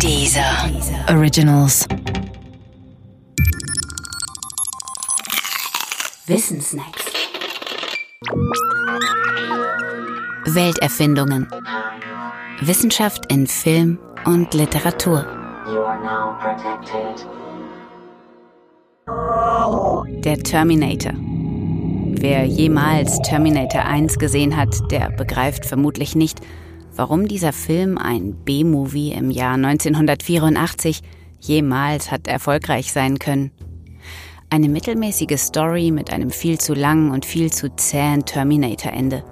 Dieser 0.00 0.70
Originals. 1.08 1.86
Wissensnacks. 6.26 7.04
Welterfindungen. 10.46 11.48
Wissenschaft 12.60 13.30
in 13.32 13.46
Film 13.46 13.98
und 14.24 14.52
Literatur. 14.54 15.26
Der 20.24 20.38
Terminator. 20.38 21.12
Wer 21.16 22.44
jemals 22.44 23.20
Terminator 23.22 23.82
1 23.82 24.18
gesehen 24.18 24.56
hat, 24.56 24.74
der 24.90 25.10
begreift 25.10 25.66
vermutlich 25.66 26.14
nicht, 26.14 26.40
warum 26.96 27.28
dieser 27.28 27.52
Film, 27.52 27.98
ein 27.98 28.34
B-Movie 28.44 29.12
im 29.12 29.30
Jahr 29.30 29.54
1984, 29.54 31.00
jemals 31.40 32.10
hat 32.10 32.26
erfolgreich 32.28 32.92
sein 32.92 33.18
können. 33.18 33.50
Eine 34.50 34.68
mittelmäßige 34.68 35.38
Story 35.38 35.90
mit 35.90 36.12
einem 36.12 36.30
viel 36.30 36.58
zu 36.58 36.74
langen 36.74 37.10
und 37.10 37.24
viel 37.24 37.52
zu 37.52 37.74
zähen 37.74 38.24
Terminator-Ende. 38.24 39.24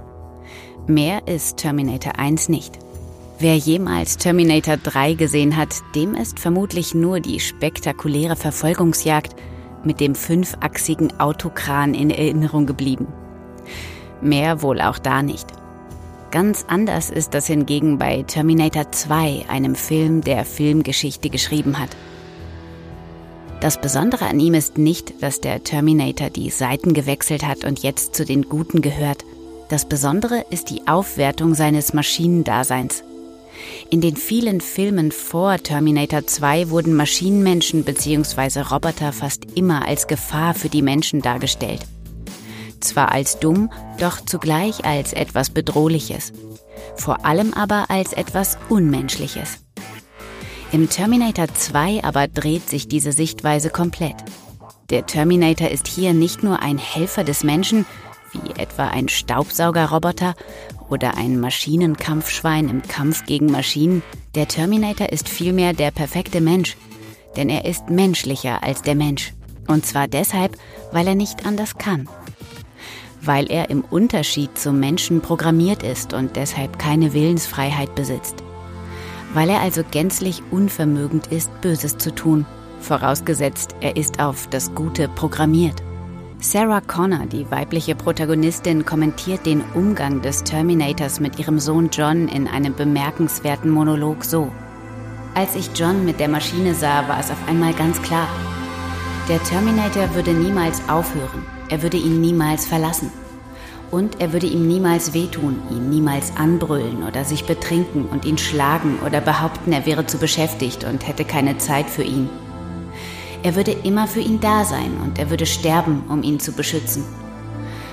Mehr 0.88 1.28
ist 1.28 1.59
Terminator 1.59 2.19
1 2.19 2.48
nicht. 2.48 2.78
Wer 3.38 3.56
jemals 3.56 4.16
Terminator 4.16 4.77
3 4.77 5.14
gesehen 5.14 5.56
hat, 5.56 5.74
dem 5.94 6.14
ist 6.14 6.41
vermutlich 6.41 6.94
nur 6.94 7.20
die 7.20 7.41
spektakuläre 7.41 8.36
Verfolgungsjagd 8.36 9.36
mit 9.84 10.00
dem 10.00 10.14
fünfachsigen 10.14 11.19
Autokran 11.20 11.94
in 11.94 12.10
Erinnerung 12.10 12.66
geblieben. 12.66 13.08
Mehr 14.20 14.62
wohl 14.62 14.80
auch 14.80 14.98
da 14.98 15.22
nicht. 15.22 15.47
Ganz 16.32 16.64
anders 16.66 17.10
ist 17.10 17.34
das 17.34 17.46
hingegen 17.46 17.98
bei 17.98 18.22
Terminator 18.22 18.91
2, 18.91 19.45
einem 19.48 19.74
Film, 19.74 20.22
der 20.22 20.46
Filmgeschichte 20.46 21.28
geschrieben 21.28 21.78
hat. 21.78 21.91
Das 23.60 23.78
Besondere 23.78 24.25
an 24.25 24.41
ihm 24.41 24.55
ist 24.55 24.78
nicht, 24.78 25.22
dass 25.22 25.42
der 25.42 25.62
Terminator 25.62 26.30
die 26.30 26.48
Seiten 26.48 26.94
gewechselt 26.94 27.47
hat 27.47 27.66
und 27.66 27.83
jetzt 27.83 28.14
zu 28.14 28.25
den 28.25 28.48
Guten 28.48 28.80
gehört. 28.80 29.27
Das 29.69 29.86
Besondere 29.86 30.47
ist 30.48 30.70
die 30.70 30.88
Aufwertung 30.88 31.55
seines 31.55 31.92
Maschinendaseins. 31.92 33.05
In 33.91 34.00
den 34.00 34.16
vielen 34.16 34.62
Filmen 34.62 35.12
vor 35.12 35.58
Terminator 35.58 36.27
2 36.27 36.70
wurden 36.70 36.94
Maschinenmenschen 36.94 37.84
bzw. 37.84 38.60
Roboter 38.60 39.12
fast 39.12 39.42
immer 39.55 39.86
als 39.86 40.06
Gefahr 40.06 40.55
für 40.55 40.70
die 40.70 40.83
Menschen 40.83 41.20
dargestellt 41.20 41.83
zwar 42.84 43.12
als 43.12 43.38
dumm, 43.38 43.70
doch 43.98 44.20
zugleich 44.20 44.84
als 44.84 45.12
etwas 45.12 45.50
Bedrohliches. 45.50 46.33
Vor 46.97 47.25
allem 47.25 47.55
aber 47.55 47.91
als 47.91 48.12
etwas 48.12 48.58
Unmenschliches. 48.69 49.64
Im 50.72 50.88
Terminator 50.88 51.48
2 51.48 52.03
aber 52.03 52.28
dreht 52.28 52.69
sich 52.69 52.88
diese 52.88 53.12
Sichtweise 53.12 53.70
komplett. 53.70 54.16
Der 54.91 55.06
Terminator 55.06 55.69
ist 55.69 55.86
hier 55.86 56.14
nicht 56.14 56.42
nur 56.42 56.62
ein 56.62 56.78
Helfer 56.78 57.25
des 57.25 57.44
Menschen, 57.44 57.86
wie 58.33 58.60
etwa 58.60 58.88
ein 58.88 59.08
Staubsaugerroboter 59.08 60.34
oder 60.88 61.16
ein 61.16 61.38
Maschinenkampfschwein 61.38 62.69
im 62.69 62.83
Kampf 62.83 63.27
gegen 63.27 63.50
Maschinen. 63.50 64.03
Der 64.34 64.48
Terminator 64.48 65.10
ist 65.10 65.28
vielmehr 65.28 65.75
der 65.75 65.91
perfekte 65.91 66.41
Mensch, 66.41 66.77
denn 67.36 67.48
er 67.48 67.64
ist 67.64 67.91
menschlicher 67.91 68.62
als 68.62 68.83
der 68.83 68.94
Mensch. 68.94 69.34
Und 69.69 69.86
zwar 69.86 70.08
deshalb, 70.08 70.56
weil 70.91 71.06
er 71.06 71.14
nicht 71.14 71.47
anders 71.47 71.77
kann 71.77 72.08
weil 73.25 73.51
er 73.51 73.70
im 73.70 73.83
Unterschied 73.83 74.59
zum 74.59 74.81
Menschen 74.81 75.20
programmiert 75.20 75.83
ist 75.83 76.12
und 76.12 76.37
deshalb 76.37 76.78
keine 76.78 77.12
Willensfreiheit 77.12 77.95
besitzt. 77.95 78.42
Weil 79.33 79.48
er 79.48 79.61
also 79.61 79.83
gänzlich 79.89 80.42
unvermögend 80.51 81.28
ist, 81.28 81.48
Böses 81.61 81.97
zu 81.98 82.15
tun, 82.15 82.45
vorausgesetzt 82.81 83.77
er 83.81 83.97
ist 83.97 84.20
auf 84.20 84.48
das 84.48 84.75
Gute 84.75 85.09
programmiert. 85.09 85.83
Sarah 86.41 86.81
Connor, 86.81 87.27
die 87.27 87.48
weibliche 87.53 87.94
Protagonistin, 87.94 88.84
kommentiert 88.84 89.47
den 89.47 89.62
Umgang 89.75 90.21
des 90.22 90.43
Terminators 90.43 91.21
mit 91.21 91.38
ihrem 91.38 91.61
Sohn 91.61 91.88
John 91.93 92.27
in 92.27 92.49
einem 92.49 92.75
bemerkenswerten 92.75 93.71
Monolog 93.71 94.25
so. 94.25 94.50
Als 95.34 95.55
ich 95.55 95.71
John 95.77 96.05
mit 96.05 96.19
der 96.19 96.28
Maschine 96.28 96.75
sah, 96.75 97.06
war 97.06 97.21
es 97.21 97.31
auf 97.31 97.38
einmal 97.49 97.72
ganz 97.72 98.03
klar. 98.03 98.27
Der 99.28 99.41
Terminator 99.44 100.12
würde 100.16 100.32
niemals 100.32 100.82
aufhören. 100.88 101.47
Er 101.72 101.83
würde 101.83 101.97
ihn 101.97 102.21
niemals 102.21 102.66
verlassen. 102.66 103.10
Und 103.91 104.21
er 104.21 104.34
würde 104.34 104.47
ihm 104.47 104.69
niemals 104.69 105.15
wehtun, 105.15 105.62
ihn 105.71 105.88
niemals 105.88 106.37
anbrüllen 106.37 107.03
oder 107.03 107.25
sich 107.25 107.47
betrinken 107.47 108.05
und 108.05 108.27
ihn 108.27 108.37
schlagen 108.37 108.99
oder 109.06 109.22
behaupten, 109.22 109.72
er 109.72 109.87
wäre 109.87 110.05
zu 110.05 110.19
beschäftigt 110.19 110.84
und 110.84 111.09
hätte 111.09 111.25
keine 111.25 111.56
Zeit 111.56 111.88
für 111.88 112.03
ihn. 112.03 112.28
Er 113.43 113.56
würde 113.56 113.71
immer 113.71 114.06
für 114.06 114.21
ihn 114.21 114.38
da 114.38 114.66
sein 114.66 114.99
und 115.03 115.19
er 115.19 115.31
würde 115.31 115.47
sterben, 115.47 116.05
um 116.11 116.22
ihn 116.22 116.41
zu 116.41 116.53
beschützen. 116.53 117.05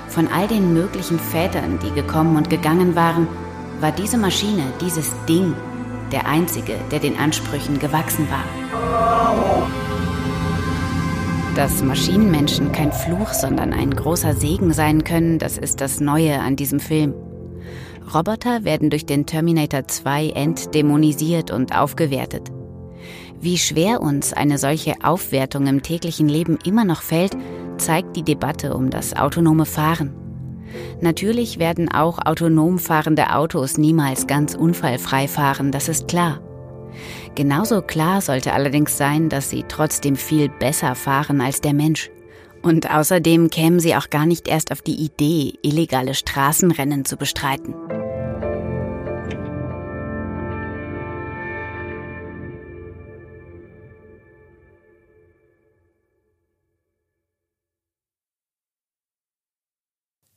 Von 0.10 0.28
all 0.28 0.50
den 0.50 0.74
möglichen 0.74 1.18
Vätern, 1.18 1.80
die 1.80 1.92
gekommen 1.92 2.36
und 2.36 2.50
gegangen 2.50 2.98
waren, 2.98 3.30
war 3.80 3.94
diese 3.94 4.18
Maschine, 4.18 4.74
dieses 4.82 5.14
Ding, 5.26 5.54
der 6.12 6.28
einzige, 6.28 6.76
der 6.92 7.00
den 7.00 7.18
Ansprüchen 7.18 7.80
gewachsen 7.80 8.28
war. 8.30 9.89
Dass 11.60 11.84
Maschinenmenschen 11.84 12.72
kein 12.72 12.94
Fluch, 12.94 13.34
sondern 13.34 13.74
ein 13.74 13.92
großer 13.92 14.34
Segen 14.34 14.72
sein 14.72 15.04
können, 15.04 15.40
das 15.40 15.58
ist 15.58 15.82
das 15.82 16.00
Neue 16.00 16.40
an 16.40 16.56
diesem 16.56 16.80
Film. 16.80 17.14
Roboter 18.16 18.64
werden 18.64 18.90
durch 18.90 19.06
den 19.06 19.26
Terminator 19.26 19.86
2 19.86 20.30
entdämonisiert 20.30 21.52
und 21.52 21.78
aufgewertet. 21.78 22.50
Wie 23.42 23.58
schwer 23.58 24.00
uns 24.00 24.32
eine 24.32 24.58
solche 24.58 24.94
Aufwertung 25.04 25.68
im 25.68 25.82
täglichen 25.82 26.30
Leben 26.30 26.58
immer 26.64 26.86
noch 26.86 27.02
fällt, 27.02 27.36
zeigt 27.76 28.16
die 28.16 28.24
Debatte 28.24 28.74
um 28.74 28.90
das 28.90 29.14
autonome 29.18 29.66
Fahren. 29.66 30.14
Natürlich 31.02 31.60
werden 31.60 31.92
auch 31.92 32.20
autonom 32.26 32.80
fahrende 32.80 33.36
Autos 33.36 33.78
niemals 33.78 34.28
ganz 34.28 34.56
unfallfrei 34.56 35.28
fahren, 35.28 35.74
das 35.74 35.90
ist 35.90 36.08
klar. 36.08 36.40
Genauso 37.36 37.82
klar 37.82 38.22
sollte 38.22 38.54
allerdings 38.54 38.98
sein, 38.98 39.30
dass 39.30 39.50
sie 39.50 39.66
trotzdem 39.68 40.16
viel 40.16 40.50
besser 40.50 40.96
fahren 40.96 41.42
als 41.42 41.62
der 41.62 41.74
Mensch. 41.74 42.10
Und 42.62 42.94
außerdem 42.94 43.50
kämen 43.50 43.80
sie 43.80 43.96
auch 43.96 44.10
gar 44.10 44.26
nicht 44.26 44.48
erst 44.48 44.72
auf 44.72 44.82
die 44.82 44.96
Idee, 44.96 45.54
illegale 45.62 46.14
Straßenrennen 46.14 47.06
zu 47.06 47.16
bestreiten. 47.16 47.74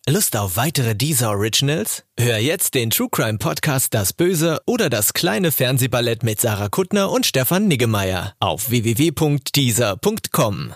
Lust 0.09 0.37
auf 0.37 0.57
weitere 0.57 0.97
Deezer 0.97 1.31
Originals? 1.31 2.03
Hör 2.19 2.39
jetzt 2.39 2.75
den 2.75 2.91
True 2.91 3.07
Crime 3.09 3.39
Podcast 3.39 3.95
Das 3.95 4.13
Böse 4.13 4.61
oder 4.67 4.91
das 4.91 5.13
kleine 5.13 5.53
Fernsehballett 5.53 6.25
mit 6.25 6.41
Sarah 6.41 6.69
Kuttner 6.69 7.13
und 7.13 7.25
Stefan 7.25 7.69
Niggemeier 7.69 8.35
auf 8.41 8.71
www.deezer.com. 8.71 10.75